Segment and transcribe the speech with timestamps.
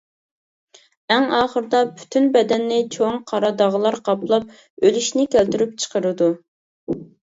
[1.15, 6.37] ئەڭ ئاخىرىدا پۈتۈن بەدەننى چوڭ قارا داغلار قاپلاپ ئۆلۈشنى كەلتۈرۈپ چىقىرىدۇ.